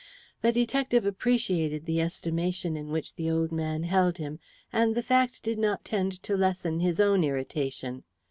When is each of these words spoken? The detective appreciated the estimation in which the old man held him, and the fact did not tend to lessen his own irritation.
The 0.41 0.51
detective 0.51 1.05
appreciated 1.05 1.85
the 1.85 2.01
estimation 2.01 2.75
in 2.75 2.87
which 2.89 3.13
the 3.13 3.29
old 3.29 3.51
man 3.51 3.83
held 3.83 4.17
him, 4.17 4.39
and 4.73 4.95
the 4.95 5.03
fact 5.03 5.43
did 5.43 5.59
not 5.59 5.85
tend 5.85 6.23
to 6.23 6.35
lessen 6.35 6.79
his 6.79 6.99
own 6.99 7.23
irritation. 7.23 8.03